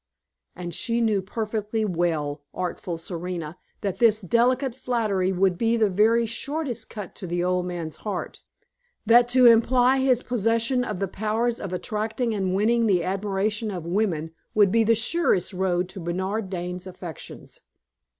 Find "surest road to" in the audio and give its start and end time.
14.95-15.99